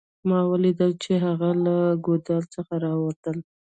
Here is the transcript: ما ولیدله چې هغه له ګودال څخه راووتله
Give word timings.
ما 0.27 0.39
ولیدله 0.51 0.95
چې 1.03 1.11
هغه 1.25 1.49
له 1.65 1.75
ګودال 2.05 2.43
څخه 2.55 2.73
راووتله 2.85 3.43